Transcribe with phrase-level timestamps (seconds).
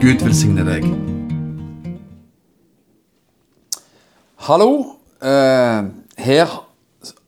[0.04, 0.86] Gud velsigne deg.
[4.46, 5.02] Hallo.
[5.18, 5.82] Eh,
[6.30, 6.46] her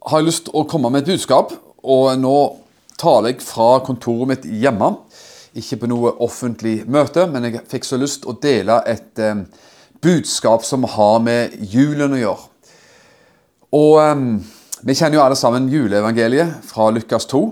[0.06, 1.58] har jeg lyst til å komme med et budskap.
[1.82, 2.54] Og nå
[2.98, 4.94] taler jeg fra kontoret mitt hjemme.
[5.56, 9.44] Ikke på noe offentlig møte, men jeg fikk så lyst å dele et eh,
[10.04, 12.48] budskap som har med julen å gjøre.
[13.78, 14.26] Og eh,
[14.84, 17.42] vi kjenner jo alle sammen juleevangeliet fra Lukas 2.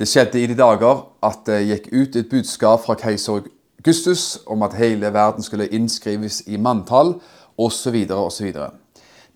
[0.00, 3.42] Det skjedde i de dager at det gikk ut et budskap fra keiser
[3.80, 7.14] Augustus om at hele verden skulle innskrives i manntall,
[7.60, 7.96] osv.
[8.12, 8.54] osv.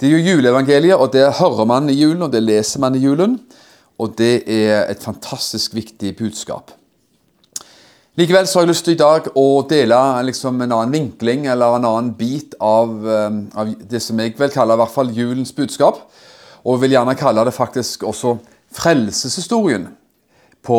[0.00, 3.00] Det er jo juleevangeliet, og det hører man i julen, og det leser man i
[3.04, 3.38] julen.
[3.98, 6.72] Og det er et fantastisk viktig budskap.
[8.14, 9.96] Likevel så har jeg lyst til i dag å dele
[10.28, 14.52] liksom en annen vinkling eller en annen bit av, eh, av, det som jeg vil
[14.54, 15.98] kalle i hvert fall julens budskap.
[16.62, 18.36] Og vil gjerne kalle det faktisk også
[18.70, 19.88] frelseshistorien
[20.62, 20.78] på,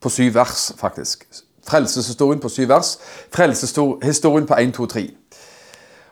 [0.00, 1.24] på syv vers, faktisk.
[1.64, 2.98] Frelseshistorien på syv vers.
[3.32, 5.04] Frelseshistorien på 1, 2, 3.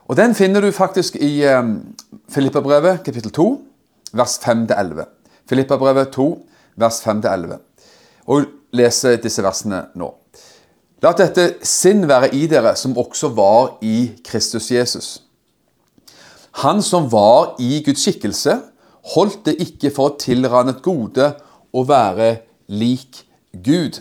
[0.09, 1.95] Og Den finner du faktisk i um,
[2.33, 3.51] Filippabrevet kapittel 2,
[4.17, 5.05] vers 5-11.
[5.49, 6.31] Filippabrevet 2,
[6.77, 7.61] vers 5-11.
[8.27, 10.09] Og leser disse versene nå.
[10.99, 15.11] La dette sinn være i dere som også var i Kristus Jesus.
[16.65, 18.57] Han som var i Guds skikkelse,
[19.15, 21.29] holdt det ikke for å tilrane et gode
[21.71, 22.33] å være
[22.67, 23.23] lik
[23.55, 24.01] Gud.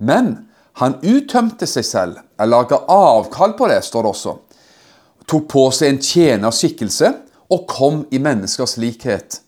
[0.00, 0.48] Men
[0.80, 4.34] han uttømte seg selv, eller ga avkall på det, står det også.
[5.28, 7.12] Tok på seg en tjeners skikkelse
[7.52, 9.42] og kom i menneskers likhet.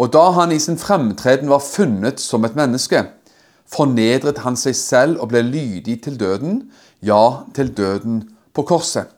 [0.00, 3.04] Og da han i sin fremtreden var funnet som et menneske,
[3.70, 6.62] fornedret han seg selv og ble lydig til døden,
[7.02, 8.22] ja, til døden
[8.54, 9.10] på korset.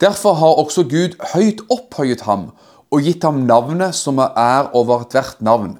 [0.00, 2.50] Derfor har også Gud høyt opphøyet ham
[2.90, 5.76] og gitt ham navnet som er over ethvert navn.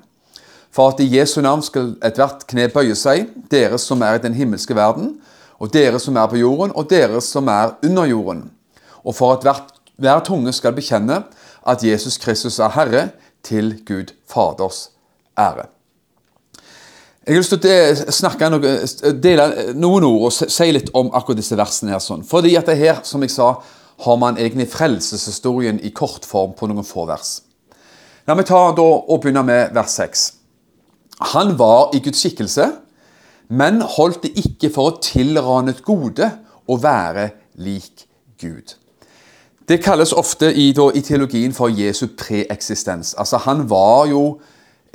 [0.70, 4.36] For at i Jesu navn skal ethvert kne bøye seg, dere som er i den
[4.36, 5.16] himmelske verden,
[5.58, 8.44] og dere som er på jorden, og dere som er under jorden.
[9.04, 11.22] Og for at hvert, hver tunge skal bekjenne
[11.66, 13.08] at Jesus Kristus er Herre,
[13.42, 14.90] til Gud Faders
[15.38, 15.68] ære.
[17.28, 18.70] Jeg har lyst til å snakke noe,
[19.20, 21.92] dele noen ord og si litt om akkurat disse versene.
[21.92, 22.00] her.
[22.00, 22.24] sånn.
[22.24, 23.50] Fordi at det her, som jeg sa,
[24.00, 27.42] har man egentlig frelseshistorien i kort form på noen få vers.
[28.26, 30.24] La meg ta da og begynne med vers 6.
[31.34, 32.72] Han var i Guds skikkelse,
[33.48, 36.30] men holdt det ikke for å tilrane et gode
[36.64, 37.28] å være
[37.60, 38.06] lik
[38.40, 38.72] Gud.
[39.68, 43.12] Det kalles ofte i, da, i teologien for Jesu preeksistens.
[43.20, 44.38] Altså, han var jo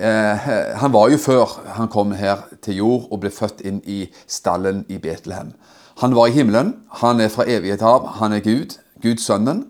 [0.04, 4.02] Eh, han var jo før han kom her til jord og ble født inn i
[4.28, 5.54] stallen i Betlehem.
[6.02, 9.64] Han var i himmelen, han er fra evighet av, han er Gud, Guds sønnen.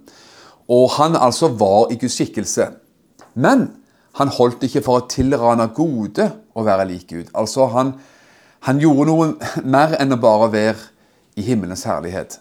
[0.72, 2.72] Og han altså var i Guds skikkelse.
[3.36, 3.68] Men
[4.18, 7.30] han holdt ikke for å tilrane gode å være lik Gud.
[7.38, 7.94] Altså han,
[8.66, 9.32] han gjorde noe
[9.76, 10.80] mer enn å bare være
[11.38, 12.40] i himmelens herlighet.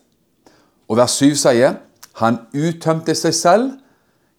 [0.89, 1.81] Og vers 7 sier
[2.23, 3.73] han uttømte seg selv.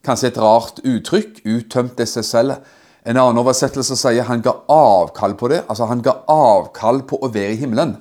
[0.06, 1.44] Kanskje et rart uttrykk.
[1.44, 5.60] Uttømte seg selv en annen oversettelse sier han ga avkall på det.
[5.68, 7.98] Altså han ga avkall på å være i himmelen.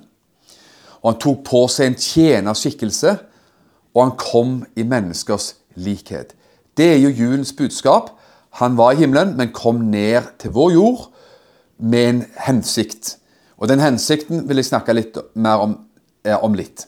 [1.03, 3.17] Og han tok på seg en tjenerskikkelse,
[3.93, 6.31] og han kom i menneskers likhet.
[6.79, 8.13] Det er jo julens budskap.
[8.61, 11.03] Han var i himmelen, men kom ned til vår jord
[11.83, 13.17] med en hensikt.
[13.59, 15.75] Og den hensikten vil jeg snakke litt mer om,
[16.39, 16.87] om litt.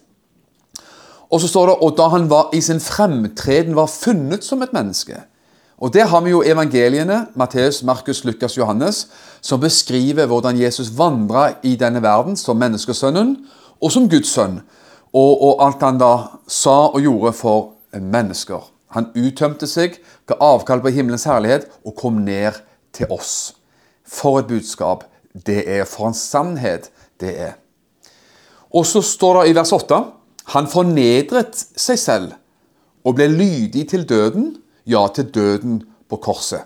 [1.28, 4.74] Og så står det og da han var i sin fremtreden var funnet som et
[4.76, 5.20] menneske.
[5.78, 9.08] Og Der har vi jo evangeliene, Matteus, Markus, Lukas, Johannes,
[9.41, 13.36] som beskriver hvordan Jesus vandra i denne verden som menneskesønnen
[13.81, 14.62] og som Guds sønn.
[15.14, 16.14] Og, og, alt han da
[16.47, 18.64] sa og gjorde for mennesker.
[18.96, 22.59] Han uttømte seg, ga avkall på himmelens herlighet og kom ned
[22.96, 23.56] til oss.
[24.08, 25.03] For et budskap
[25.46, 25.84] det er.
[25.84, 27.56] For en sannhet det er.
[28.72, 30.03] Og så står det i vers 8
[30.53, 32.35] han fornedret seg selv
[33.05, 34.52] og ble lydig til døden
[34.85, 36.61] ja til døden på korset.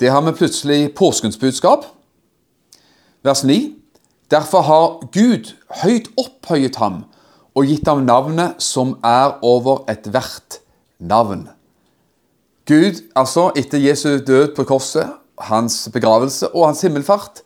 [0.00, 1.86] Det har vi plutselig påskens budskap.
[3.22, 3.74] Vers 9.
[4.30, 5.52] Derfor har Gud
[5.82, 7.04] høyt opphøyet ham
[7.56, 10.60] og gitt ham navnet som er over ethvert
[10.98, 11.48] navn.
[12.66, 17.40] Gud, altså etter Jesu død på korset, hans begravelse og hans himmelfart,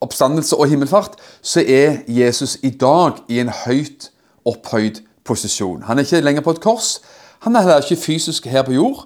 [0.00, 4.10] oppstandelse og himmelfart, så er Jesus i dag i en høyt
[4.44, 5.82] opphøyd posisjon.
[5.82, 6.98] Han er ikke lenger på et kors,
[7.44, 9.04] han er heller ikke fysisk her på jord.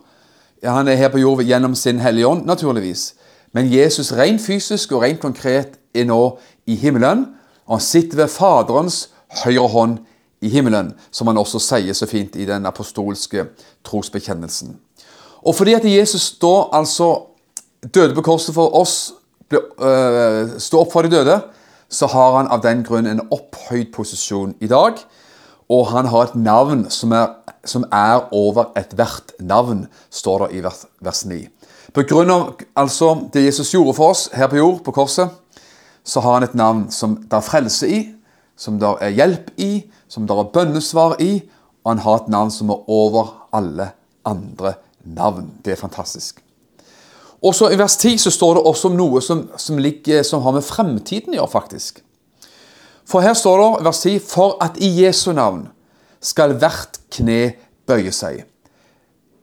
[0.64, 3.14] Han er her på jord gjennom sin Hellige Ånd, naturligvis.
[3.52, 7.26] Men Jesus rent fysisk og rent konkret er nå i himmelen.
[7.66, 9.08] Og han sitter ved Faderens
[9.44, 9.98] høyre hånd
[10.40, 13.48] i himmelen, som han også sier så fint i den apostolske
[13.84, 14.76] trosbekjennelsen.
[15.42, 17.10] Og fordi at Jesus da altså
[17.94, 19.12] døde på korset for oss,
[19.50, 21.40] øh, stå opp for de døde,
[21.90, 25.00] så har han av den grunn en opphøyd posisjon i dag.
[25.68, 27.34] Og han har et navn som er,
[27.68, 31.42] som er over ethvert navn, står det i vers, vers 9.
[31.94, 35.30] På grunn av altså, det Jesus gjorde for oss her på jord, på korset,
[36.04, 38.00] så har han et navn som det er frelse i,
[38.58, 39.72] som det er hjelp i,
[40.08, 41.32] som det er bønnesvar i,
[41.84, 43.92] og han har et navn som er over alle
[44.28, 44.74] andre
[45.04, 45.50] navn.
[45.64, 46.42] Det er fantastisk.
[47.42, 50.42] Og så I vers 10 så står det også om noe som, som, ligger, som
[50.42, 52.02] har med fremtiden å gjøre, faktisk.
[53.08, 55.68] For her står det vers 10.: For at i Jesu navn
[56.20, 57.40] skal hvert kne
[57.88, 58.44] bøye seg.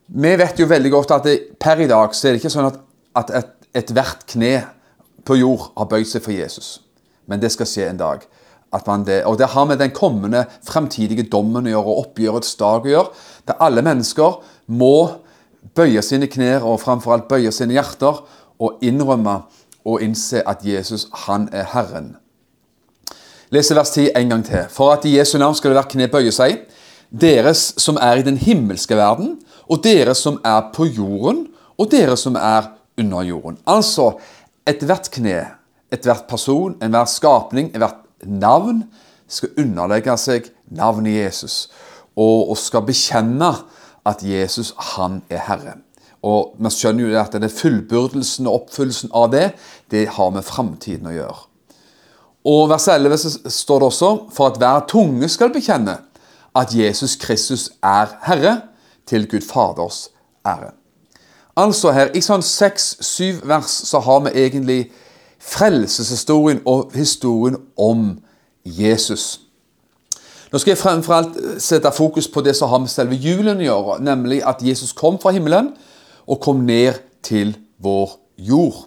[0.06, 2.70] Vi vet jo veldig godt at det, per i dag så er det ikke sånn
[2.70, 2.82] at,
[3.18, 4.54] at ethvert et kne
[5.26, 6.80] på jord har bøyd seg for Jesus.
[7.26, 8.26] Men det skal skje en dag.
[9.06, 12.92] Det, og Det har med den kommende fremtidige dommen å gjøre, og oppgjørets dag å
[12.92, 13.14] gjøre.
[13.48, 15.22] Der alle mennesker må
[15.76, 18.20] bøye sine knær og framfor alt bøye sine hjerter
[18.60, 19.40] og innrømme
[19.86, 22.16] og innse at Jesus, han er Herren.
[23.54, 24.66] Les vers 10 en gang til.
[24.74, 26.64] For at i Jesu navn skal det hvert kne bøye seg,
[27.14, 29.36] deres som er i den himmelske verden,
[29.70, 31.46] og dere som er på jorden,
[31.78, 33.60] og dere som er under jorden.
[33.68, 34.16] Altså
[34.66, 35.44] ethvert kne,
[35.94, 38.86] ethvert person, enhver skapning, ethvert navn
[39.30, 41.68] skal underlegge seg navnet Jesus
[42.16, 43.52] og, og skal bekjenne
[44.06, 45.80] at Jesus, han er Herre.
[46.26, 49.50] Og man skjønner jo at det er fullbyrdelsen og oppfyllelsen av det,
[49.94, 51.44] det har med framtiden å gjøre.
[52.46, 53.18] Og vers 11
[53.50, 55.98] står det også for at hver tunge skal bekjenne
[56.56, 58.62] at Jesus Kristus er Herre,
[59.06, 60.10] til Gud Faders
[60.46, 60.72] ære.
[61.58, 64.80] Altså her, I sånn seks-syv vers så har vi egentlig
[65.40, 68.16] frelseshistorien og historien om
[68.66, 69.46] Jesus.
[70.52, 73.68] Nå skal jeg fremfor alt sette fokus på det som har med selve julen å
[73.68, 75.74] gjøre, nemlig at Jesus kom fra himmelen
[76.26, 78.86] og kom ned til vår jord.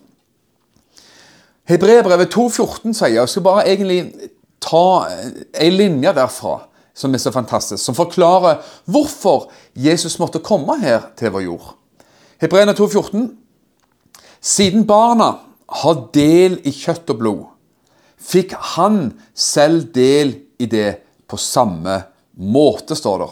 [1.69, 4.31] Hebreerbrevet 2,14 sier Jeg skal bare egentlig
[4.65, 6.55] ta en linje derfra
[6.99, 11.69] som er så fantastisk, som forklarer hvorfor Jesus måtte komme her til vår jord.
[12.43, 13.29] Hebreerne 2,14
[14.41, 15.33] Siden barna
[15.83, 17.45] har del i kjøtt og blod,
[18.19, 20.93] fikk han selv del i det
[21.29, 22.01] på samme
[22.39, 23.29] måte, står det.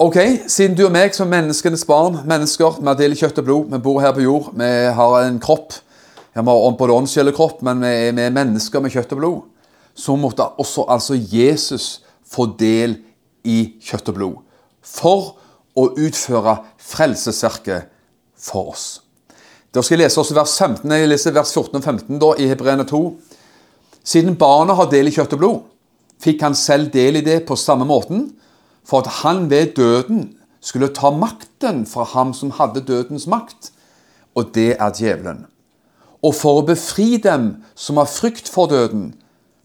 [0.00, 0.18] Ok,
[0.48, 3.70] Siden du og meg som menneskenes barn, mennesker, vi har del i kjøtt og blod,
[3.72, 5.76] vi bor her på jord, vi har en kropp,
[6.34, 9.20] vi har både åndssjel og kropp, men vi er, vi er mennesker med kjøtt og
[9.22, 9.40] blod,
[9.94, 12.00] så måtte også altså Jesus
[12.30, 13.00] få del
[13.42, 14.36] i kjøtt og blod.
[14.80, 15.32] For
[15.78, 17.90] å utføre frelsesverket
[18.40, 18.86] for oss.
[19.70, 22.48] Da skal jeg lese også vers 15, jeg leser vers 14 og 15 da, i
[22.50, 23.02] Hebreene 2.
[24.02, 25.60] Siden barna har del i kjøtt og blod,
[26.20, 28.28] fikk han selv del i det på samme måten
[28.86, 30.24] for at han ved døden
[30.60, 33.70] skulle ta makten fra ham som hadde dødens makt,
[34.34, 35.46] og det er djevelen.
[36.26, 39.14] Og for å befri dem som har frykt for døden,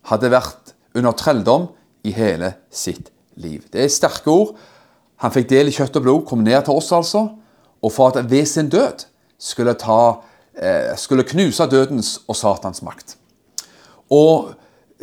[0.08, 1.68] hadde vært under trelldom
[2.06, 3.66] i hele sitt liv.
[3.74, 4.56] Det er sterke ord.
[5.24, 7.28] Han fikk del i kjøtt og blod, kom ned til oss altså,
[7.82, 9.06] og for at ved sin død
[9.42, 10.22] skulle, ta,
[10.56, 13.16] eh, skulle knuse dødens og Satans makt.
[14.14, 14.54] Og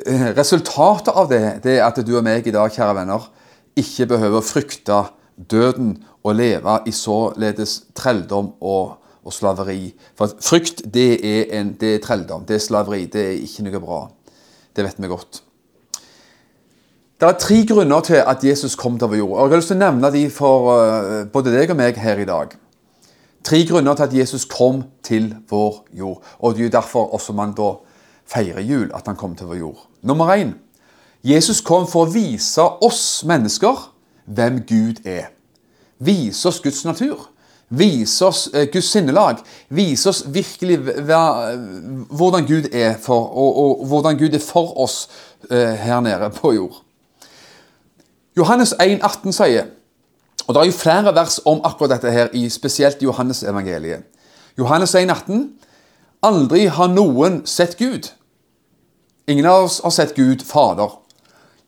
[0.06, 3.28] eh, resultatet av det, det er at du og meg i dag, kjære venner,
[3.78, 5.02] ikke behøver å frykte
[5.36, 9.94] døden og leve i således trelldom og, og slaveri.
[10.18, 13.06] For frykt, det er, en, det er trelldom, det er slaveri.
[13.06, 14.02] Det er ikke noe bra.
[14.76, 15.42] Det vet vi godt.
[17.22, 19.36] Det er tre grunner til at Jesus kom til vår jord.
[19.38, 22.18] og Jeg har lyst til å nevne de for uh, både deg og meg her
[22.18, 22.56] i dag.
[23.46, 26.18] Tre grunner til at Jesus kom til vår jord.
[26.38, 27.76] Og Det er jo derfor også man da
[28.26, 29.86] feirer jul, at han kom til vår jord.
[30.02, 30.56] Nummer én
[31.22, 33.84] Jesus kom for å vise oss mennesker
[34.26, 35.30] hvem Gud er.
[36.02, 37.28] Vise oss Guds natur.
[37.72, 39.38] Vise oss eh, Guds sinnelag.
[39.68, 40.78] Vise oss virkelig
[42.10, 45.08] hvordan Gud er for, og, og, hvordan Gud er for oss
[45.50, 46.82] eh, her nede på jord.
[48.36, 49.70] Johannes 1, 18 sier,
[50.46, 54.04] og det er jo flere vers om akkurat dette her, i spesielt Johannes evangeliet.
[54.58, 55.50] Johannes 1, 18,
[56.22, 58.12] Aldri har noen sett Gud.
[59.26, 60.92] Ingen av oss har sett Gud Fader.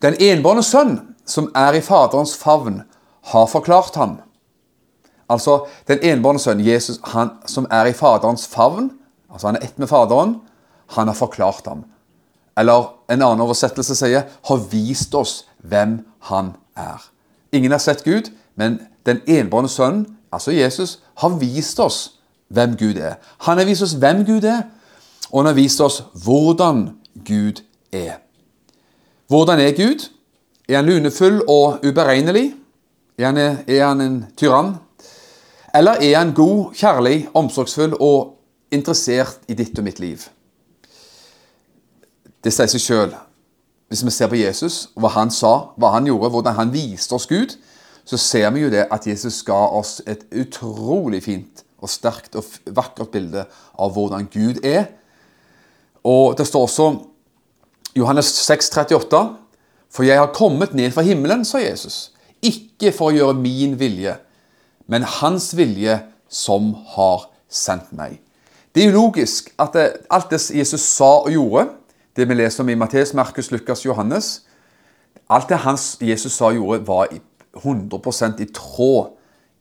[0.02, 2.82] Den enbårne sønn, som er i Faderens favn,
[3.32, 4.18] har forklart ham.
[5.28, 8.90] Altså, den enbårne sønn, Jesus, han som er i Faderens favn,
[9.33, 10.37] altså han er ett med Faderen,
[10.87, 11.85] han har forklart ham.
[12.59, 17.11] Eller en annen oversettelse sier 'har vist oss hvem han er'.
[17.52, 22.12] Ingen har sett Gud, men den enbårne sønnen, altså Jesus, har vist oss
[22.49, 23.14] hvem Gud er.
[23.38, 24.62] Han har vist oss hvem Gud er,
[25.33, 26.90] og han har vist oss hvordan
[27.25, 27.62] Gud
[27.93, 28.12] er.
[29.28, 30.11] Hvordan er Gud?
[30.69, 32.54] Er han lunefull og uberegnelig?
[33.19, 34.75] Er han, er han en tyrann?
[35.75, 38.37] Eller er han god, kjærlig, omsorgsfull og
[38.71, 40.23] interessert i ditt og mitt liv?
[42.45, 43.14] Det sier seg sjøl.
[43.88, 47.26] Hvis vi ser på Jesus, hva han sa, hva han gjorde, hvordan han viste oss
[47.31, 47.57] Gud,
[48.04, 52.47] så ser vi jo det at Jesus ga oss et utrolig fint og sterkt og
[52.76, 53.45] vakkert bilde
[53.78, 54.87] av hvordan Gud er.
[56.04, 56.88] Og det står også
[57.97, 59.23] Johannes 6, 38,
[59.90, 62.12] For jeg har kommet ned fra himmelen, sa Jesus,
[62.43, 64.16] ikke for å gjøre min vilje,
[64.87, 65.99] men hans vilje
[66.29, 68.19] som har sendt meg.
[68.75, 71.69] Det er jo logisk at det, alt det Jesus sa og gjorde,
[72.17, 74.45] det vi leser om i Matteus, Markus, Lukas, Johannes
[75.31, 77.09] Alt det hans Jesus sa og gjorde, var
[77.57, 79.14] 100 i tråd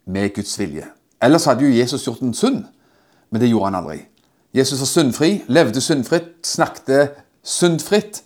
[0.05, 0.85] med Guds vilje.
[1.21, 2.65] Ellers hadde jo Jesus gjort en synd,
[3.31, 4.01] men det gjorde han aldri.
[4.53, 8.23] Jesus var syndfri, levde syndfritt, snakket syndfritt.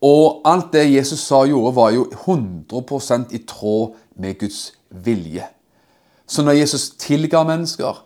[0.00, 5.44] Og alt det Jesus sa og gjorde, var jo 100 i tråd med Guds vilje.
[6.28, 8.04] Så når Jesus tilga mennesker,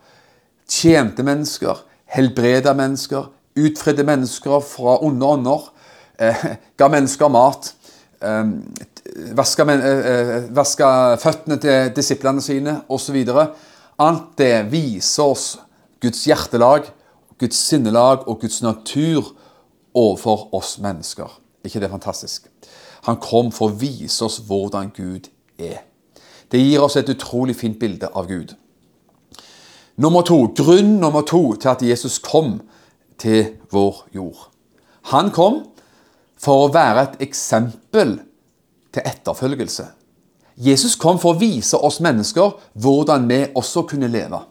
[0.71, 1.83] tjente mennesker,
[2.15, 3.27] helbreda mennesker,
[3.59, 5.69] utfridde mennesker fra onde ånder,
[6.19, 6.45] eh,
[6.79, 7.75] ga mennesker mat,
[8.23, 8.45] eh,
[9.35, 13.25] vaska, eh, vaska føttene til disiplene sine osv.
[13.99, 15.59] Alt det viser oss
[16.01, 16.89] Guds hjertelag,
[17.39, 19.35] Guds sinnelag og Guds natur
[19.95, 21.39] overfor oss mennesker.
[21.65, 22.47] ikke det er fantastisk?
[23.03, 25.83] Han kom for å vise oss hvordan Gud er.
[26.53, 28.53] Det gir oss et utrolig fint bilde av Gud.
[29.97, 32.61] Nummer to, Grunn nummer to til at Jesus kom
[33.21, 34.49] til vår jord.
[35.13, 35.63] Han kom
[36.41, 38.19] for å være et eksempel
[38.93, 39.87] til etterfølgelse.
[40.57, 44.43] Jesus kom for å vise oss mennesker hvordan vi også kunne leve.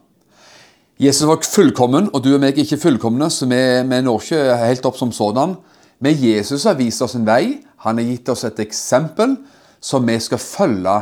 [1.01, 4.57] Jesus var fullkommen, og du og meg er ikke fullkomne, så vi, vi når ikke
[4.61, 5.55] helt opp som sådan.
[6.01, 7.61] Men Jesus har vist oss en vei.
[7.85, 9.35] Han har gitt oss et eksempel
[9.81, 10.99] som vi skal følge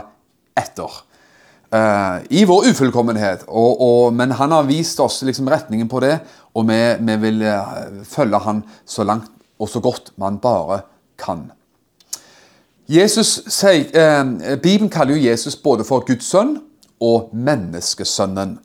[0.60, 1.02] etter.
[1.70, 3.46] Uh, I vår ufullkommenhet.
[3.48, 6.16] Og, og, men han har vist oss liksom retningen på det,
[6.58, 10.82] og vi, vi vil uh, følge han så langt og så godt man bare
[11.20, 11.50] kan.
[12.90, 16.58] Jesus sier, uh, Bibelen kaller jo Jesus både for Guds sønn
[17.00, 18.58] og menneskesønnen.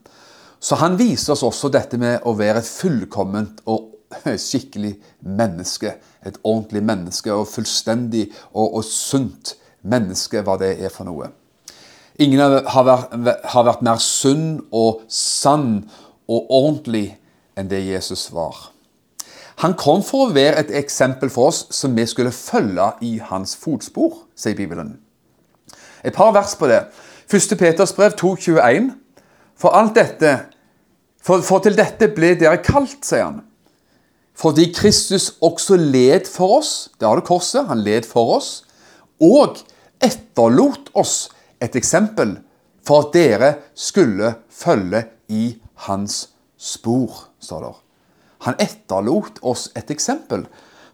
[0.64, 3.90] Så han viser oss også dette med å være et fullkomment og
[4.48, 5.98] skikkelig menneske.
[6.24, 11.34] Et ordentlig menneske og fullstendig og, og sunt menneske, hva det er for noe.
[12.22, 13.14] Ingen har vært,
[13.50, 15.84] har vært mer sunn og sann
[16.30, 17.08] og ordentlig
[17.58, 18.70] enn det Jesus var.
[19.62, 23.54] Han kom for å være et eksempel for oss som vi skulle følge i hans
[23.58, 24.96] fotspor, sier Bibelen.
[26.04, 26.84] Et par vers på det.
[27.30, 27.56] 1.
[27.58, 28.92] Peters brev 2,21.
[29.56, 29.74] For
[31.24, 33.42] for, for til dette ble dere kalt, sier han.
[34.36, 36.90] Fordi Kristus også led for oss.
[36.98, 37.64] Det har du korset.
[37.70, 38.64] Han led for oss.
[39.22, 39.62] Og
[40.02, 41.30] etterlot oss
[41.62, 42.36] et eksempel
[42.84, 45.54] for at dere skulle følge i
[45.86, 47.74] hans spor, står det.
[48.44, 50.44] Han etterlot oss et eksempel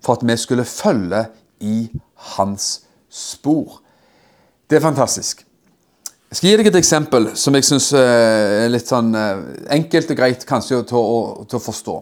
[0.00, 1.24] for at vi skulle følge
[1.60, 1.90] i
[2.36, 3.80] hans spor.
[4.70, 5.44] Det er fantastisk.
[6.30, 9.40] Jeg skal gi deg et eksempel som jeg syns eh, er litt sånn eh,
[9.74, 11.96] enkelt og greit kanskje til å, til å forstå.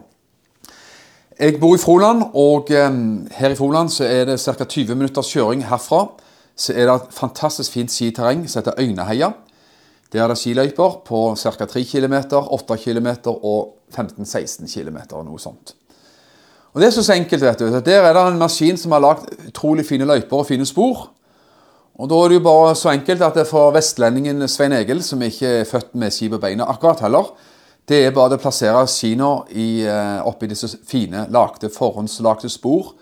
[1.38, 2.98] Jeg bor i Froland, og eh,
[3.38, 4.66] her i Froland så er det ca.
[4.68, 6.02] 20 minutters kjøring herfra
[6.58, 9.30] så er det et fantastisk fint skiterreng som heter Øyneheia.
[10.12, 11.64] Der er det skiløyper på ca.
[11.64, 14.96] 3 km, 8 km og 15-16 km.
[15.12, 15.74] og Noe sånt.
[16.72, 17.42] Og Det er så enkelt.
[17.42, 17.80] vet du.
[17.80, 21.10] Der er det en maskin som har lagd utrolig fine løyper og fine spor.
[21.98, 25.02] Og Da er det jo bare så enkelt at det er for vestlendingen Svein Egil,
[25.02, 27.24] som ikke er født med ski på beina akkurat heller,
[27.88, 32.92] det er bare å plassere skina eh, oppi disse fine, lagde, forhåndslagde spor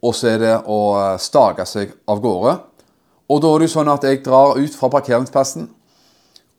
[0.00, 0.80] og så er det å
[1.20, 2.54] stake seg av gårde.
[3.30, 5.68] Og da er det jo sånn at jeg drar ut fra parkeringsplassen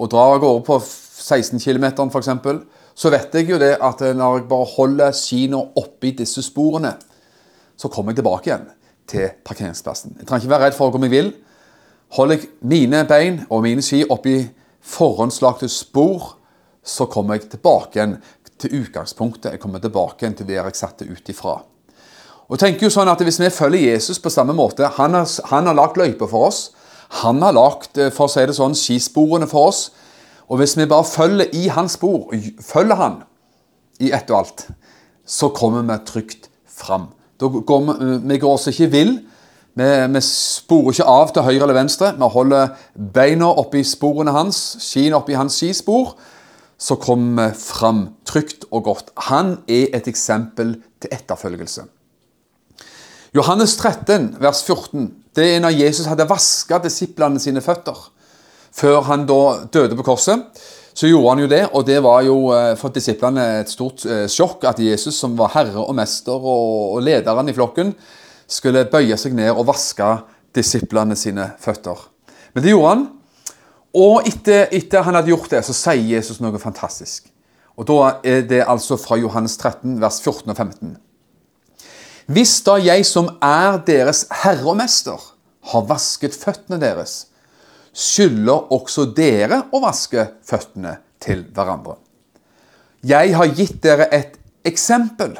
[0.02, 2.30] og drar av gårde på 16 km f.eks.
[2.96, 6.94] Så vet jeg jo det at når jeg bare holder skiene oppi disse sporene,
[7.78, 8.68] så kommer jeg tilbake igjen
[9.10, 10.18] til parkeringsplassen.
[10.20, 11.32] Jeg trenger ikke være redd for å gå vil.
[12.18, 14.38] Holder jeg mine bein og mine ski oppi
[14.82, 16.36] forhåndslagte spor,
[16.84, 18.16] så kommer jeg tilbake igjen
[18.62, 19.54] til utgangspunktet.
[19.54, 21.60] Jeg kommer tilbake igjen til der jeg satte ut ifra.
[22.52, 25.70] Og tenker jo sånn at Hvis vi følger Jesus på samme måte Han har, han
[25.70, 26.62] har lagt løyper for oss.
[27.24, 29.82] Han har lagt eh, for å si det sånn, skisporene for oss.
[30.52, 32.32] Og hvis vi bare følger i hans spor,
[32.64, 33.18] følger han
[34.00, 34.64] i ett og alt,
[35.28, 37.10] så kommer vi trygt fram.
[37.40, 39.14] Da går vi, eh, vi går oss ikke vill.
[39.76, 42.16] Vi, vi, sporer ikke av til høyre eller venstre.
[42.16, 46.16] Vi holder beina oppi sporene hans, skiene oppi hans skispor.
[46.80, 49.12] Så kommer vi fram trygt og godt.
[49.30, 51.92] Han er et eksempel til etterfølgelse.
[53.32, 57.96] Johannes 13, vers 14 Det er når Jesus hadde vaska disiplene sine føtter
[58.76, 60.46] før han da døde på korset.
[60.96, 64.30] Så gjorde han jo det, og det var jo eh, for disiplene et stort eh,
[64.32, 67.92] sjokk at Jesus, som var herre og mester og lederen i flokken,
[68.48, 70.08] skulle bøye seg ned og vaske
[70.56, 72.00] disiplene sine føtter.
[72.56, 73.06] Men det gjorde han.
[74.00, 77.28] Og etter, etter han hadde gjort det, så sier Jesus noe fantastisk.
[77.76, 80.96] Og Da er det altså fra Johannes 13, vers 14 og 15.
[82.30, 85.20] Hvis da jeg som er deres herre og mester,
[85.72, 87.28] har vasket føttene deres,
[87.94, 91.98] skylder også dere å vaske føttene til hverandre.
[93.06, 94.38] Jeg har gitt dere et
[94.68, 95.36] eksempel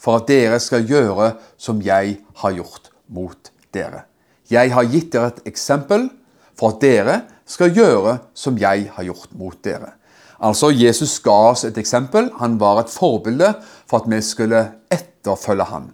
[0.00, 4.06] for at dere skal gjøre som jeg har gjort mot dere.
[4.50, 6.08] Jeg har gitt dere et eksempel
[6.56, 7.16] for at dere
[7.46, 9.92] skal gjøre som jeg har gjort mot dere.
[10.40, 12.30] Altså, Jesus ga oss et eksempel.
[12.40, 13.54] Han var et forbilde
[13.86, 15.90] for at vi skulle etterfølge han.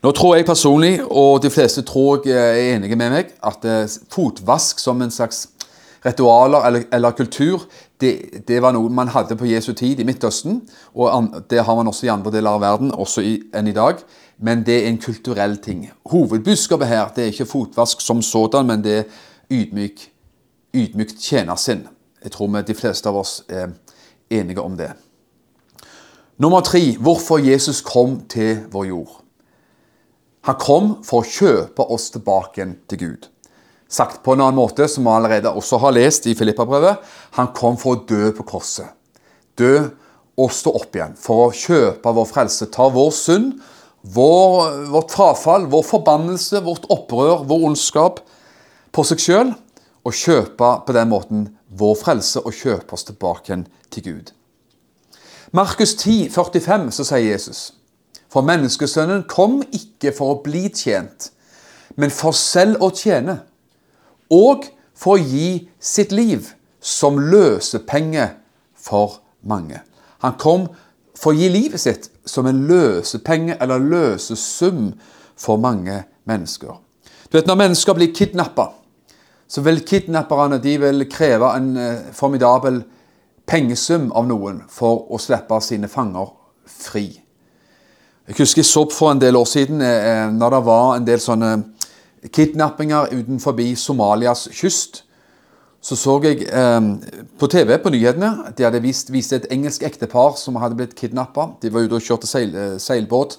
[0.00, 3.98] Nå tror jeg personlig, og de fleste tror jeg er enige med meg, at eh,
[4.08, 5.48] fotvask som en slags
[6.06, 7.66] ritualer eller, eller kultur,
[8.00, 10.62] det, det, var noe man hadde på Jesu tid i Midtøsten.
[10.94, 14.00] Og det har man også i andre deler av verden også i, enn i dag.
[14.40, 15.90] Men det er en kulturell ting.
[16.08, 19.04] Hovedbudskapet her det er ikke fotvask som sådan, men det er
[19.52, 20.06] ydmyk,
[20.72, 21.84] ydmykt tjenersinn.
[22.24, 23.72] Jeg tror vi, de fleste av oss er
[24.30, 24.92] enige om det.
[26.40, 29.16] Nummer tre hvorfor Jesus kom til vår jord.
[30.48, 33.26] Han kom for å kjøpe oss tilbake til Gud.
[33.90, 37.02] Sagt på en annen måte, som vi allerede også har lest i Filippabrevet,
[37.36, 38.88] han kom for å dø på korset.
[39.58, 39.90] Dø
[40.40, 41.16] og stå opp igjen.
[41.18, 42.70] For å kjøpe vår frelse.
[42.72, 43.58] Ta vår synd,
[44.00, 48.22] vår, vårt frafall, vår forbannelse, vårt opprør, vår ondskap
[48.94, 49.52] på seg sjøl.
[50.04, 54.32] Og kjøpe på den måten vår frelse og kjøpe oss tilbake til Gud.
[55.52, 57.72] Markus 10, 45, så sier Jesus
[58.30, 61.32] for menneskesønnen kom ikke for å bli tjent,
[61.98, 63.40] men for selv å tjene,
[64.30, 68.28] og for å gi sitt liv som løsepenge
[68.78, 69.82] for mange.
[70.22, 70.68] Han kom
[71.18, 74.92] for å gi livet sitt som en løsepenge eller løsesum
[75.34, 76.78] for mange mennesker.
[77.30, 78.70] Du vet, Når mennesker blir kidnappa,
[79.50, 82.84] så vil kidnapperne de vil kreve en eh, formidabel
[83.50, 86.30] pengesum av noen for å slippe sine fanger
[86.70, 87.08] fri.
[88.30, 91.08] Jeg husker jeg så for en del år siden eh, eh, når det var en
[91.08, 91.50] del sånne
[92.30, 95.02] kidnappinger utenfor Somalias kyst.
[95.80, 96.44] Så så jeg
[97.40, 101.54] på TV på nyhetene de hadde vist, vist et engelsk ektepar som hadde blitt kidnappa.
[101.62, 103.38] De var ute og kjørte seil, seilbåt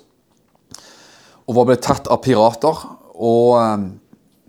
[1.46, 2.82] og var blitt tatt av pirater.
[3.14, 3.62] Og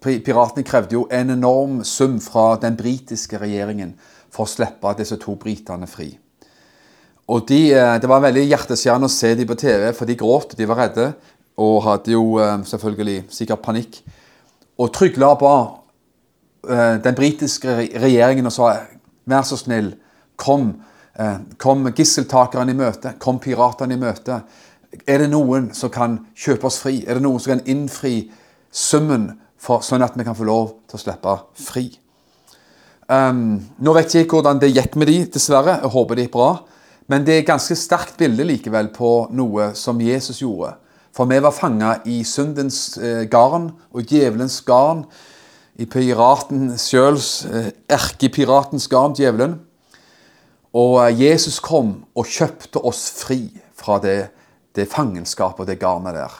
[0.03, 3.95] piratene krevde jo en enorm sum fra den britiske regjeringen
[4.33, 6.11] for å slippe disse to britene fri.
[7.29, 10.57] Og de, eh, Det var veldig hjerteskjærende å se dem på TV, for de gråt,
[10.57, 11.15] de var redde.
[11.59, 14.03] Og hadde jo eh, selvfølgelig sikkert panikk.
[14.79, 15.79] Og trygla ba
[16.69, 18.77] eh, den britiske regjeringen og sa
[19.27, 19.95] vær så snill,
[20.37, 20.83] kom.
[21.59, 23.19] Kom gisseltakerne i møte.
[23.19, 24.43] Kom piratene i møte.
[25.07, 27.05] Er det noen som kan kjøpe oss fri?
[27.07, 28.31] Er det noen som kan innfri
[28.73, 31.87] summen, for, sånn at vi kan få lov til å slippe fri?
[33.13, 35.79] Um, nå vet jeg ikke hvordan det gikk med de, dessverre.
[35.83, 36.53] Jeg håper det gikk bra.
[37.11, 40.77] Men det er et ganske sterkt bilde likevel på noe som Jesus gjorde.
[41.13, 45.05] For vi var fanga i syndens eh, garn og djevelens garn.
[45.77, 49.59] I piraten sjøls, eh, erkepiratens garn, djevelen.
[50.73, 53.43] Og eh, Jesus kom og kjøpte oss fri
[53.77, 54.31] fra det,
[54.73, 56.39] det fangenskapet og det garnet der.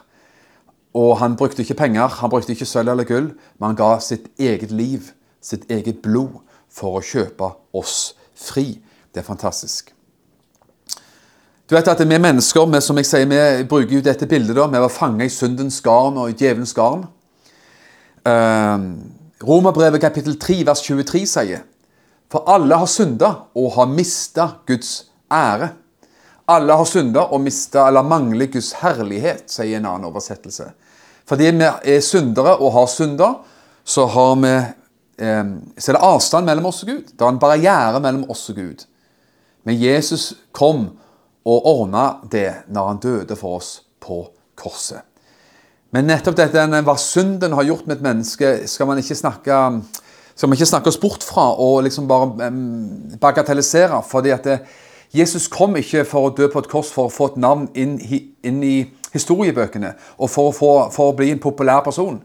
[0.95, 4.29] Og han brukte ikke penger, han brukte ikke sølv eller gull, men han ga sitt
[4.39, 8.81] eget liv, sitt eget blod, for å kjøpe oss fri.
[9.13, 9.93] Det er fantastisk.
[11.69, 14.57] Du vet at Vi mennesker vi, som jeg sier, vi bruker jo dette bildet.
[14.57, 17.07] da, Vi var fanget i syndens garn og i djevelens garn.
[18.27, 19.01] Uh,
[19.43, 21.65] Romerbrevet kapittel 3 vers 23 sier
[22.31, 25.73] For alle har synda og har mista Guds ære.
[26.49, 30.71] Alle har synda og mista eller mangler Guds herlighet, sier en annen oversettelse.
[31.29, 33.29] Fordi vi er syndere og har synda,
[33.85, 34.55] så, har vi,
[35.23, 35.45] eh,
[35.79, 37.13] så er det avstand mellom oss og Gud.
[37.13, 38.85] Det er en barriere mellom oss og Gud.
[39.65, 40.91] Men Jesus kom
[41.43, 44.25] og ordna det når han døde for oss på
[44.59, 45.03] korset.
[45.93, 49.59] Men nettopp dette hva synden har gjort med et menneske, skal man ikke snakke,
[50.35, 52.49] skal man ikke snakke oss bort fra og liksom bare
[53.21, 54.03] bagatellisere.
[54.03, 54.59] fordi at det,
[55.13, 57.99] Jesus kom ikke for å dø på et kors for å få et navn inn,
[58.43, 58.77] inn i
[59.13, 62.21] historiebøkene og for få, for å bli en populær person.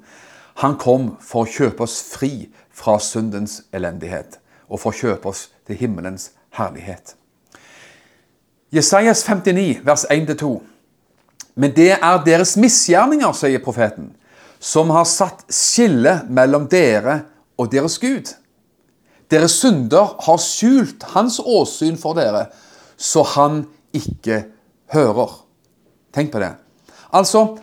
[0.64, 5.48] Han kom for å kjøpe oss fri fra syndens elendighet og for å kjøpe oss
[5.68, 7.16] til himmelens herlighet.
[8.74, 10.58] Jesajas 59, vers 1-2.
[11.56, 14.12] Men det er deres misgjerninger, sier profeten,
[14.60, 17.22] som har satt skille mellom dere
[17.58, 18.34] og deres Gud.
[19.32, 22.48] Deres synder har skjult hans åsyn for dere,
[22.98, 24.44] så han ikke
[24.94, 25.34] hører.
[26.16, 26.54] Tenk på det.
[27.16, 27.58] Altså,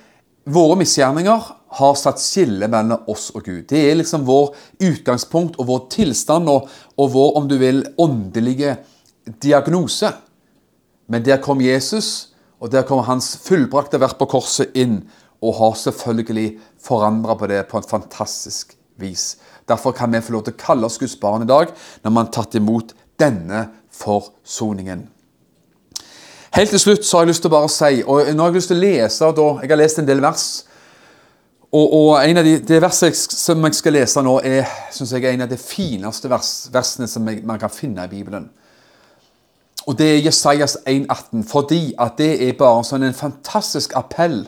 [0.44, 3.64] våre misgjerninger har satt skille mellom oss og Gud.
[3.70, 4.52] Det er liksom vår
[4.84, 6.68] utgangspunkt og vår tilstand og,
[7.00, 8.76] og vår, om du vil, åndelige
[9.42, 10.12] diagnose.
[11.10, 15.02] Men der kom Jesus, og der kom hans fullbrakte verk på korset inn,
[15.44, 19.34] og har selvfølgelig forandra på det på en fantastisk vis.
[19.68, 21.72] Derfor kan vi få lov til å kalle oss Guds barn i dag,
[22.04, 25.08] når man har tatt imot denne forsoningen.
[26.54, 28.60] Helt til slutt så har jeg lyst til å bare si, og nå har jeg
[28.60, 30.44] lyst til å lese da, Jeg har lest en del vers.
[31.72, 35.24] Og, og en av de, Det verset som jeg skal lese nå, er synes jeg,
[35.32, 38.46] en av de fineste vers, versene som jeg, man kan finne i Bibelen.
[39.86, 44.44] Og Det er Jesajas 1,18, fordi at det er bare sånn en fantastisk appell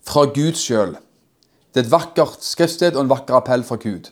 [0.00, 0.96] fra Gud sjøl.
[1.74, 4.08] Det er et vakkert skriftsted og en vakker appell fra Gud.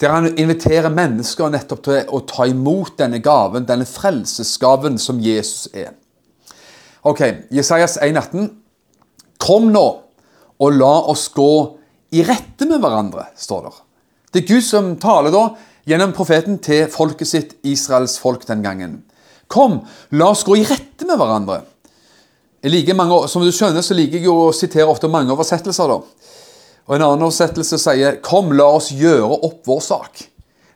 [0.00, 5.68] Der han inviterer mennesker nettopp til å ta imot denne gaven, denne frelsesgaven som Jesus
[5.76, 5.92] er.
[7.02, 8.48] Ok, Jesajas 1,18.
[9.40, 9.84] Kom nå,
[10.60, 11.52] og la oss gå
[12.12, 13.72] i rette med hverandre, står det.
[14.30, 15.44] Det er Gud som taler da
[15.88, 18.98] gjennom profeten til folket sitt, Israels folk den gangen.
[19.50, 19.80] Kom,
[20.12, 21.62] la oss gå i rette med hverandre.
[22.68, 25.88] Like mange, som du skjønner, så liker jeg å sitere ofte mange oversettelser.
[25.88, 26.02] da.
[26.86, 30.28] Og En annen oversettelse sier 'Kom, la oss gjøre opp vår sak'.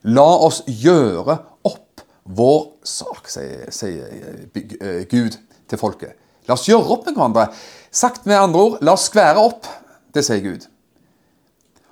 [0.04, 5.37] La oss gjøre opp vår sak, sier, sier Gud
[5.68, 6.14] til folket.
[6.48, 7.48] La oss gjøre opp med hverandre.
[7.94, 9.68] Sagt med andre ord, la oss skvære opp.
[10.14, 10.66] Det sier Gud.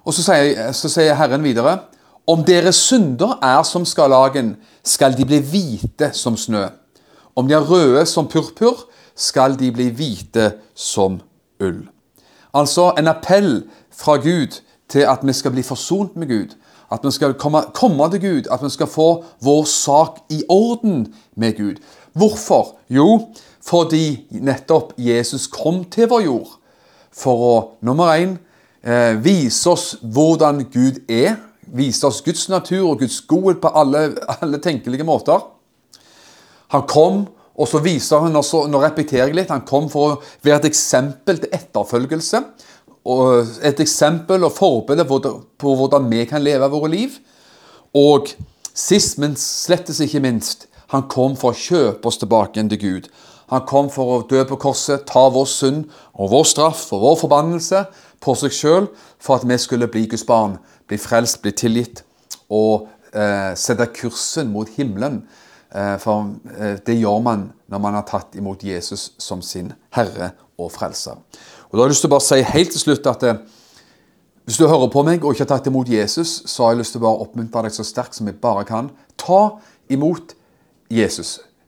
[0.03, 1.79] Og så sier, så sier Herren videre
[2.27, 4.55] om deres synder er som skarlagen,
[4.87, 6.69] skal de bli hvite som snø.
[7.35, 8.85] Om de er røde som purpur,
[9.17, 11.19] skal de bli hvite som
[11.61, 11.83] ull.
[12.55, 16.55] Altså en appell fra Gud til at vi skal bli forsont med Gud.
[16.93, 21.15] At vi skal komme, komme til Gud, at vi skal få vår sak i orden
[21.37, 21.81] med Gud.
[22.13, 22.77] Hvorfor?
[22.93, 23.29] Jo,
[23.65, 26.57] fordi nettopp Jesus kom til vår jord
[27.13, 28.37] for å, nummer én,
[28.83, 31.37] eh, vise oss hvordan Gud er.
[31.73, 34.11] Vise oss Guds natur og Guds godhet på alle,
[34.43, 35.41] alle tenkelige måter.
[36.73, 40.21] Han kom, og så viser han også, nå repeterer jeg litt, han kom for å
[40.45, 42.41] være et eksempel til etterfølgelse
[43.13, 47.17] og et eksempel og forbilde på hvordan vi kan leve våre liv.
[47.99, 48.31] Og
[48.73, 53.07] sist, men slettes ikke minst, han kom for å kjøpe oss tilbake igjen til Gud.
[53.53, 57.19] Han kom for å dø på korset, ta vår synd og vår straff og vår
[57.21, 57.83] forbannelse
[58.23, 58.89] på seg sjøl
[59.21, 62.03] for at vi skulle bli Guds barn, bli frelst, bli tilgitt
[62.53, 65.23] og eh, sette kursen mot himmelen.
[65.73, 70.35] Eh, for eh, det gjør man når man har tatt imot Jesus som sin herre
[70.61, 71.17] og frelser.
[71.71, 73.41] Og da har jeg lyst til å bare si helt til slutt at eh,
[74.45, 76.97] hvis du hører på meg og ikke har tatt imot Jesus, så har jeg lyst
[76.97, 78.93] til å bare oppmuntre deg så sterkt som jeg bare kan.
[79.17, 79.43] Ta
[79.89, 80.39] imot Jesus.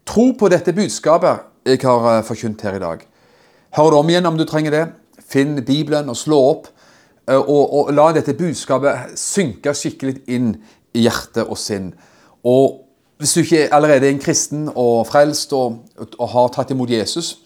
[0.04, 3.04] Tro på dette budskapet jeg har eh, forkynt her i dag.
[3.76, 4.84] Hør det om igjen om du trenger det.
[5.24, 6.66] Finn Bibelen og slå opp.
[7.28, 10.50] Eh, og, og la dette budskapet synke skikkelig inn
[10.94, 11.92] i hjerte og sinn.
[12.44, 12.82] Og
[13.18, 17.38] hvis du ikke allerede er en kristen og frelst og, og har tatt imot Jesus,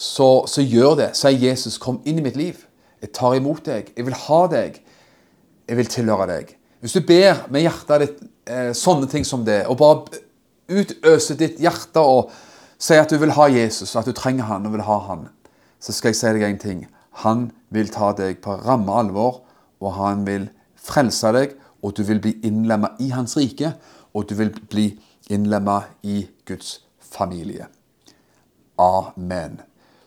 [0.00, 1.10] så, så gjør det.
[1.18, 2.64] Si Jesus, kom inn i mitt liv.
[3.02, 3.92] Jeg tar imot deg.
[3.96, 4.80] Jeg vil ha deg.
[5.68, 6.56] Jeg vil tilhøre deg.
[6.80, 10.22] Hvis du ber med hjertet ditt eh, sånne ting som det, og bare
[10.70, 12.30] utøser ditt hjerte og
[12.80, 15.28] si at du vil ha Jesus, at du trenger han og vil ha han,
[15.80, 16.84] så skal jeg si deg en ting.
[17.24, 19.42] Han vil ta deg på ramme alvor,
[19.80, 20.48] og han vil
[20.80, 23.74] frelse deg, og du vil bli innlemma i hans rike,
[24.14, 24.92] og du vil bli
[25.30, 27.68] innlemma i Guds familie.
[28.80, 29.60] Amen.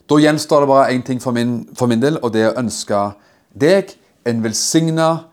[0.10, 2.62] Da gjenstår det bare én ting for min, for min, del, og det er å
[2.62, 3.04] ønske
[3.54, 3.94] deg
[4.26, 5.30] en velsigna,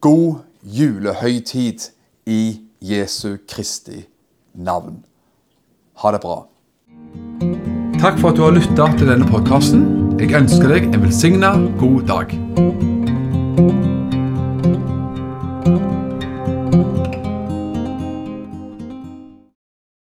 [0.00, 1.86] god julehøytid
[2.26, 2.42] i
[2.82, 4.02] Jesu Kristi
[4.54, 5.02] navn.
[6.02, 6.44] Ha det bra.
[8.00, 9.86] Takk for at du har lytta til denne podkasten.
[10.20, 12.93] Jeg ønsker deg en velsigna god dag.